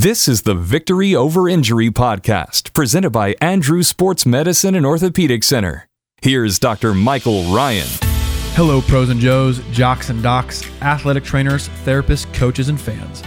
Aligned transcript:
This 0.00 0.28
is 0.28 0.44
the 0.44 0.54
Victory 0.54 1.14
Over 1.14 1.46
Injury 1.46 1.90
podcast, 1.90 2.72
presented 2.72 3.10
by 3.10 3.34
Andrews 3.42 3.86
Sports 3.86 4.24
Medicine 4.24 4.74
and 4.74 4.86
Orthopedic 4.86 5.42
Center. 5.42 5.86
Here's 6.22 6.58
Dr. 6.58 6.94
Michael 6.94 7.42
Ryan. 7.52 7.86
Hello, 8.54 8.80
pros 8.80 9.10
and 9.10 9.20
Joes, 9.20 9.58
jocks 9.72 10.08
and 10.08 10.22
docs, 10.22 10.64
athletic 10.80 11.22
trainers, 11.22 11.68
therapists, 11.84 12.32
coaches, 12.32 12.70
and 12.70 12.80
fans. 12.80 13.22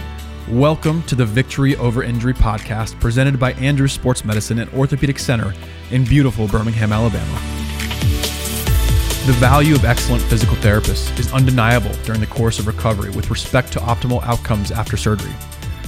Welcome 0.48 1.04
to 1.04 1.14
the 1.14 1.24
Victory 1.24 1.76
Over 1.76 2.02
Injury 2.02 2.34
podcast, 2.34 2.98
presented 2.98 3.38
by 3.38 3.52
Andrews 3.52 3.92
Sports 3.92 4.24
Medicine 4.24 4.58
and 4.58 4.68
Orthopedic 4.72 5.20
Center 5.20 5.54
in 5.92 6.02
beautiful 6.04 6.48
Birmingham, 6.48 6.92
Alabama. 6.92 7.40
The 9.26 9.36
value 9.38 9.76
of 9.76 9.84
excellent 9.84 10.24
physical 10.24 10.56
therapists 10.56 11.16
is 11.20 11.32
undeniable 11.32 11.92
during 12.02 12.20
the 12.20 12.26
course 12.26 12.58
of 12.58 12.66
recovery 12.66 13.10
with 13.12 13.30
respect 13.30 13.72
to 13.74 13.78
optimal 13.78 14.24
outcomes 14.24 14.72
after 14.72 14.96
surgery. 14.96 15.34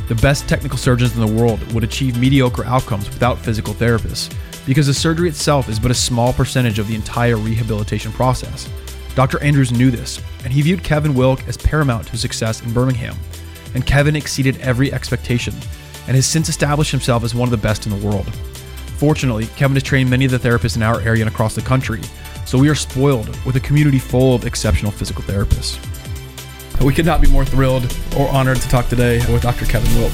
The 0.08 0.14
best 0.16 0.48
technical 0.48 0.78
surgeons 0.78 1.14
in 1.14 1.20
the 1.20 1.40
world 1.40 1.60
would 1.72 1.82
achieve 1.82 2.18
mediocre 2.18 2.64
outcomes 2.64 3.08
without 3.08 3.38
physical 3.38 3.74
therapists 3.74 4.32
because 4.64 4.86
the 4.86 4.94
surgery 4.94 5.28
itself 5.28 5.68
is 5.68 5.80
but 5.80 5.90
a 5.90 5.94
small 5.94 6.32
percentage 6.32 6.78
of 6.78 6.86
the 6.86 6.94
entire 6.94 7.36
rehabilitation 7.36 8.12
process. 8.12 8.68
Dr. 9.16 9.42
Andrews 9.42 9.72
knew 9.72 9.90
this, 9.90 10.20
and 10.44 10.52
he 10.52 10.62
viewed 10.62 10.84
Kevin 10.84 11.14
Wilk 11.14 11.46
as 11.48 11.56
paramount 11.56 12.06
to 12.08 12.18
success 12.18 12.62
in 12.62 12.72
Birmingham. 12.72 13.16
And 13.74 13.86
Kevin 13.86 14.14
exceeded 14.14 14.60
every 14.60 14.92
expectation 14.92 15.54
and 16.06 16.14
has 16.14 16.26
since 16.26 16.48
established 16.48 16.90
himself 16.90 17.24
as 17.24 17.34
one 17.34 17.46
of 17.46 17.50
the 17.50 17.56
best 17.56 17.86
in 17.86 17.98
the 17.98 18.06
world. 18.06 18.26
Fortunately, 18.98 19.46
Kevin 19.56 19.74
has 19.74 19.82
trained 19.82 20.08
many 20.08 20.24
of 20.24 20.30
the 20.30 20.38
therapists 20.38 20.76
in 20.76 20.82
our 20.82 21.00
area 21.00 21.24
and 21.24 21.32
across 21.32 21.54
the 21.54 21.62
country, 21.62 22.00
so 22.44 22.58
we 22.58 22.68
are 22.68 22.74
spoiled 22.74 23.28
with 23.44 23.56
a 23.56 23.60
community 23.60 23.98
full 23.98 24.34
of 24.34 24.46
exceptional 24.46 24.92
physical 24.92 25.24
therapists. 25.24 25.78
We 26.84 26.94
could 26.94 27.06
not 27.06 27.20
be 27.20 27.28
more 27.28 27.44
thrilled 27.44 27.96
or 28.16 28.28
honored 28.28 28.58
to 28.58 28.68
talk 28.68 28.88
today 28.88 29.18
with 29.32 29.42
Dr. 29.42 29.64
Kevin 29.64 29.92
Wilk. 30.00 30.12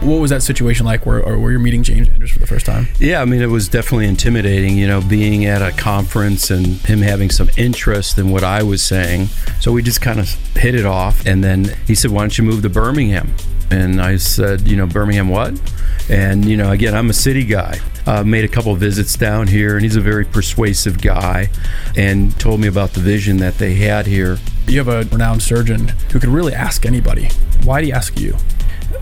What 0.00 0.18
was 0.20 0.30
that 0.30 0.42
situation 0.42 0.86
like 0.86 1.04
where, 1.04 1.22
or 1.22 1.38
where 1.38 1.50
you're 1.50 1.60
meeting 1.60 1.82
James 1.82 2.08
Andrews 2.08 2.30
for 2.30 2.38
the 2.38 2.46
first 2.46 2.64
time? 2.64 2.88
Yeah, 2.98 3.20
I 3.20 3.26
mean, 3.26 3.42
it 3.42 3.50
was 3.50 3.68
definitely 3.68 4.06
intimidating, 4.06 4.78
you 4.78 4.86
know, 4.86 5.02
being 5.02 5.44
at 5.44 5.60
a 5.60 5.72
conference 5.76 6.50
and 6.50 6.66
him 6.86 7.02
having 7.02 7.28
some 7.28 7.50
interest 7.58 8.16
in 8.16 8.30
what 8.30 8.42
I 8.42 8.62
was 8.62 8.82
saying. 8.82 9.26
So 9.60 9.72
we 9.72 9.82
just 9.82 10.00
kind 10.00 10.18
of 10.18 10.30
hit 10.56 10.74
it 10.74 10.86
off. 10.86 11.26
And 11.26 11.44
then 11.44 11.76
he 11.86 11.94
said, 11.94 12.12
Why 12.12 12.22
don't 12.22 12.38
you 12.38 12.44
move 12.44 12.62
to 12.62 12.70
Birmingham? 12.70 13.34
And 13.70 14.00
I 14.00 14.16
said, 14.16 14.66
You 14.66 14.76
know, 14.76 14.86
Birmingham 14.86 15.28
what? 15.28 15.60
And, 16.08 16.46
you 16.46 16.56
know, 16.56 16.70
again, 16.70 16.94
I'm 16.94 17.10
a 17.10 17.14
city 17.14 17.44
guy. 17.44 17.78
Uh, 18.06 18.24
made 18.24 18.44
a 18.44 18.48
couple 18.48 18.74
visits 18.76 19.14
down 19.16 19.46
here, 19.46 19.74
and 19.76 19.84
he's 19.84 19.96
a 19.96 20.00
very 20.00 20.24
persuasive 20.24 21.02
guy 21.02 21.50
and 21.94 22.36
told 22.40 22.58
me 22.58 22.66
about 22.66 22.94
the 22.94 23.00
vision 23.00 23.36
that 23.36 23.58
they 23.58 23.74
had 23.74 24.06
here. 24.06 24.38
You 24.70 24.78
have 24.78 24.86
a 24.86 25.02
renowned 25.10 25.42
surgeon 25.42 25.88
who 26.12 26.20
could 26.20 26.28
really 26.28 26.54
ask 26.54 26.86
anybody. 26.86 27.28
Why 27.64 27.80
do 27.80 27.86
he 27.86 27.92
ask 27.92 28.20
you? 28.20 28.36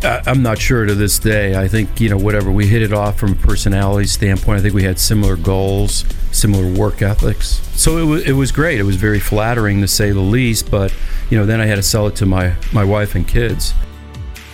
I'm 0.03 0.43
not 0.43 0.59
sure 0.59 0.87
to 0.87 0.95
this 0.95 1.19
day. 1.19 1.61
I 1.63 1.69
think, 1.69 2.01
you 2.01 2.09
know, 2.09 2.17
whatever, 2.17 2.51
we 2.51 2.67
hit 2.67 2.81
it 2.81 2.95
off 2.95 3.19
from 3.19 3.33
a 3.33 3.35
personality 3.35 4.07
standpoint. 4.07 4.59
I 4.59 4.63
think 4.63 4.73
we 4.73 4.85
had 4.85 4.99
similar 4.99 5.37
goals, 5.37 6.07
similar 6.33 6.67
work 6.73 7.03
ethics. 7.03 7.61
So 7.75 7.99
it 7.99 8.05
was, 8.05 8.23
it 8.27 8.33
was 8.33 8.51
great. 8.51 8.81
It 8.81 8.85
was 8.85 8.97
very 8.97 9.21
flattering 9.21 9.83
to 9.83 9.89
say 9.89 10.11
the 10.11 10.21
least, 10.21 10.71
but, 10.71 10.95
you 11.29 11.37
know, 11.37 11.45
then 11.45 11.61
I 11.61 11.67
had 11.67 11.77
to 11.77 11.83
sell 11.83 12.07
it 12.07 12.17
to 12.17 12.25
my, 12.25 12.55
my 12.73 12.85
wife 12.85 13.15
and 13.15 13.29
kids. 13.29 13.75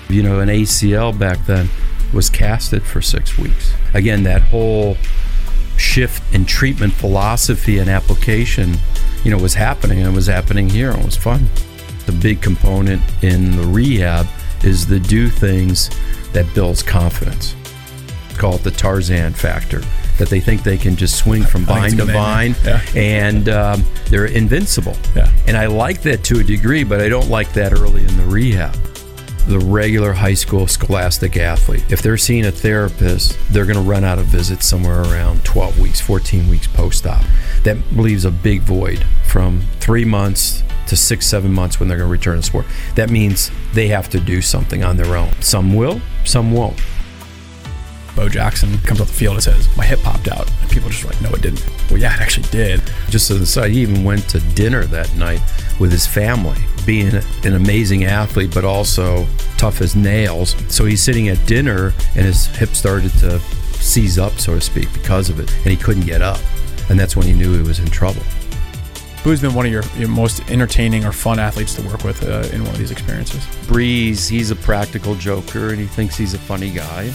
You 0.08 0.24
know, 0.24 0.40
an 0.40 0.48
ACL 0.48 1.16
back 1.16 1.46
then 1.46 1.68
was 2.12 2.28
casted 2.28 2.82
for 2.82 3.00
six 3.00 3.38
weeks. 3.38 3.72
Again, 3.94 4.24
that 4.24 4.42
whole 4.42 4.96
shift 5.76 6.22
in 6.34 6.44
treatment 6.44 6.92
philosophy 6.92 7.78
and 7.78 7.88
application, 7.88 8.74
you 9.24 9.30
know, 9.30 9.38
was 9.38 9.54
happening 9.54 9.98
and 9.98 10.12
it 10.12 10.14
was 10.14 10.26
happening 10.26 10.68
here 10.68 10.90
and 10.90 11.00
it 11.00 11.04
was 11.04 11.16
fun. 11.16 11.48
The 12.06 12.12
big 12.12 12.42
component 12.42 13.02
in 13.22 13.56
the 13.56 13.66
rehab 13.66 14.26
is 14.62 14.86
the 14.86 15.00
do 15.00 15.28
things 15.28 15.90
that 16.32 16.52
builds 16.54 16.82
confidence. 16.82 17.54
Call 18.36 18.56
it 18.56 18.62
the 18.62 18.70
Tarzan 18.70 19.32
factor. 19.32 19.82
That 20.18 20.28
they 20.28 20.38
think 20.38 20.62
they 20.62 20.78
can 20.78 20.94
just 20.94 21.18
swing 21.18 21.42
from 21.42 21.68
I 21.68 21.88
think 21.88 22.00
it's 22.00 22.12
vine 22.12 22.54
to 22.54 22.60
vine 22.60 22.84
yeah. 22.94 23.00
and 23.00 23.48
um, 23.48 23.84
they're 24.10 24.26
invincible. 24.26 24.96
Yeah. 25.16 25.32
And 25.48 25.56
I 25.56 25.66
like 25.66 26.02
that 26.02 26.22
to 26.24 26.38
a 26.38 26.44
degree, 26.44 26.84
but 26.84 27.00
I 27.00 27.08
don't 27.08 27.28
like 27.28 27.52
that 27.54 27.72
early 27.72 28.04
in 28.04 28.16
the 28.16 28.24
rehab. 28.24 28.76
The 29.46 29.58
regular 29.58 30.12
high 30.12 30.34
school 30.34 30.66
scholastic 30.66 31.36
athlete, 31.36 31.84
if 31.90 32.00
they're 32.00 32.16
seeing 32.16 32.46
a 32.46 32.50
therapist, 32.50 33.38
they're 33.50 33.66
going 33.66 33.76
to 33.76 33.82
run 33.82 34.02
out 34.02 34.18
of 34.18 34.26
visits 34.26 34.66
somewhere 34.66 35.02
around 35.02 35.44
12 35.44 35.78
weeks, 35.78 36.00
14 36.00 36.48
weeks 36.48 36.66
post 36.66 37.06
op. 37.06 37.24
That 37.62 37.76
leaves 37.92 38.24
a 38.24 38.30
big 38.30 38.62
void 38.62 39.04
from 39.26 39.60
three 39.80 40.04
months 40.04 40.62
to 40.86 40.96
six, 40.96 41.26
seven 41.26 41.52
months 41.52 41.78
when 41.78 41.88
they're 41.88 41.98
going 41.98 42.08
to 42.08 42.12
return 42.12 42.36
to 42.36 42.42
sport. 42.42 42.66
That 42.94 43.10
means 43.10 43.50
they 43.72 43.88
have 43.88 44.08
to 44.10 44.20
do 44.20 44.40
something 44.40 44.82
on 44.82 44.96
their 44.96 45.16
own. 45.16 45.30
Some 45.40 45.74
will, 45.74 46.00
some 46.24 46.52
won't. 46.52 46.80
Bo 48.16 48.28
Jackson 48.28 48.78
comes 48.78 49.00
off 49.00 49.08
the 49.08 49.14
field 49.14 49.34
and 49.34 49.42
says, 49.42 49.68
My 49.76 49.84
hip 49.84 50.00
popped 50.00 50.28
out. 50.28 50.48
And 50.62 50.70
people 50.70 50.88
are 50.88 50.92
just 50.92 51.04
like, 51.04 51.20
No, 51.20 51.30
it 51.30 51.42
didn't. 51.42 51.66
Well, 51.90 51.98
yeah, 51.98 52.14
it 52.14 52.20
actually 52.20 52.48
did. 52.48 52.80
Just 53.10 53.30
as 53.30 53.38
an 53.38 53.42
aside, 53.42 53.70
he 53.72 53.80
even 53.80 54.04
went 54.04 54.28
to 54.30 54.40
dinner 54.54 54.84
that 54.84 55.14
night 55.16 55.40
with 55.78 55.90
his 55.90 56.06
family, 56.06 56.58
being 56.86 57.14
an 57.44 57.54
amazing 57.54 58.04
athlete, 58.04 58.52
but 58.54 58.64
also 58.64 59.26
tough 59.56 59.80
as 59.80 59.96
nails. 59.96 60.54
So 60.68 60.84
he's 60.84 61.02
sitting 61.02 61.28
at 61.28 61.44
dinner 61.46 61.92
and 62.14 62.26
his 62.26 62.46
hip 62.46 62.70
started 62.70 63.12
to 63.18 63.40
seize 63.40 64.18
up, 64.18 64.32
so 64.38 64.54
to 64.54 64.60
speak, 64.60 64.92
because 64.92 65.30
of 65.30 65.40
it, 65.40 65.52
and 65.58 65.66
he 65.66 65.76
couldn't 65.76 66.06
get 66.06 66.22
up. 66.22 66.40
And 66.88 66.98
that's 66.98 67.16
when 67.16 67.26
he 67.26 67.32
knew 67.32 67.54
he 67.54 67.62
was 67.66 67.78
in 67.78 67.86
trouble. 67.86 68.22
Who's 69.22 69.40
been 69.40 69.54
one 69.54 69.64
of 69.64 69.72
your, 69.72 69.82
your 69.96 70.08
most 70.08 70.50
entertaining 70.50 71.06
or 71.06 71.12
fun 71.12 71.38
athletes 71.38 71.74
to 71.76 71.82
work 71.82 72.04
with 72.04 72.22
uh, 72.24 72.46
in 72.52 72.62
one 72.62 72.72
of 72.72 72.78
these 72.78 72.90
experiences? 72.90 73.42
Brees, 73.66 74.28
he's 74.28 74.50
a 74.50 74.56
practical 74.56 75.14
joker 75.14 75.70
and 75.70 75.80
he 75.80 75.86
thinks 75.86 76.16
he's 76.16 76.34
a 76.34 76.38
funny 76.38 76.70
guy. 76.70 77.10